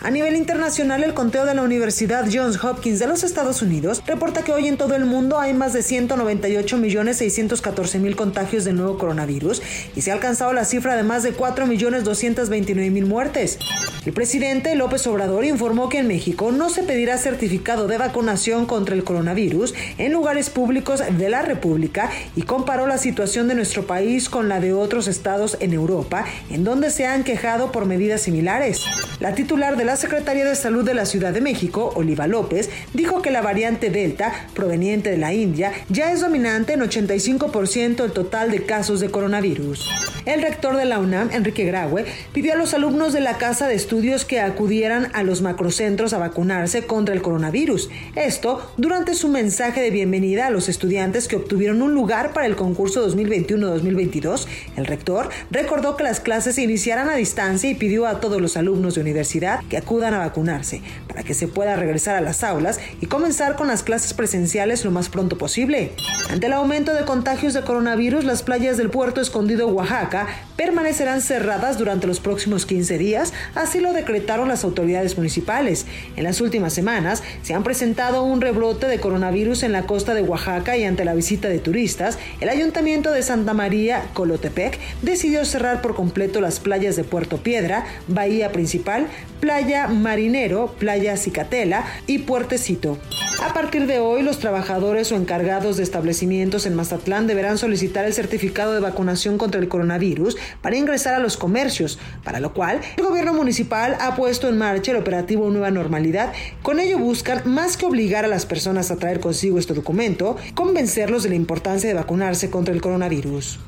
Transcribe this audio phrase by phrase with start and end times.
[0.00, 4.42] A nivel internacional, el conteo de la Universidad Johns Hopkins de los Estados Unidos reporta
[4.42, 8.76] que hoy en todo el mundo hay más de 198 millones 614 mil contagios del
[8.76, 9.62] nuevo coronavirus
[9.96, 13.58] y se ha alcanzado la cifra de más de 4 millones 229 mil muertes.
[14.06, 18.94] El presidente López Obrador informó que en México no se pedirá certificado de vacunación contra
[18.94, 24.28] el coronavirus en lugares públicos de la República y comparó la situación de nuestro país
[24.28, 28.84] con la de otros estados en Europa, en donde se han quejado por medidas similares.
[29.20, 33.22] La titular de la Secretaría de Salud de la Ciudad de México, Oliva López, dijo
[33.22, 38.50] que la variante Delta, proveniente de la India, ya es dominante en 85% del total
[38.50, 39.88] de casos de coronavirus.
[40.24, 43.74] El rector de la UNAM, Enrique Graue, pidió a los alumnos de la Casa de
[43.74, 47.90] Estudios que acudieran a los macrocentros a vacunarse contra el coronavirus.
[48.14, 52.54] Esto durante su mensaje de bienvenida a los estudiantes que obtuvieron un lugar para el
[52.54, 54.46] concurso 2021-2022.
[54.76, 58.56] El rector recordó que las clases se iniciarán a distancia y pidió a todos los
[58.56, 62.78] alumnos de universidad que acudan a vacunarse para que se pueda regresar a las aulas
[63.00, 65.92] y comenzar con las clases presenciales lo más pronto posible.
[66.30, 71.78] Ante el aumento de contagios de coronavirus, las playas del puerto escondido Oaxaca permanecerán cerradas
[71.78, 75.86] durante los próximos 15 días, así lo decretaron las autoridades municipales.
[76.16, 80.22] En las últimas semanas se han presentado un rebrote de coronavirus en la costa de
[80.22, 85.80] Oaxaca y ante la visita de turistas, el ayuntamiento de Santa María, Colotepec, decidió cerrar
[85.80, 89.06] por completo las playas de Puerto Piedra, Bahía Principal,
[89.38, 92.98] Playa Marinero, Playa Cicatela y Puertecito.
[93.42, 98.14] A partir de hoy, los trabajadores o encargados de establecimientos en Mazatlán deberán solicitar el
[98.14, 103.04] certificado de vacunación contra el coronavirus para ingresar a los comercios, para lo cual el
[103.04, 106.32] gobierno municipal ha puesto en marcha el operativo Nueva Normalidad.
[106.62, 111.22] Con ello buscan, más que obligar a las personas a traer consigo este documento, convencerlos
[111.22, 113.58] de la importancia de vacunarse contra el coronavirus.